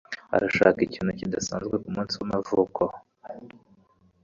[0.35, 2.81] Arashaka ikintu kidasanzwe kumunsi w'amavuko.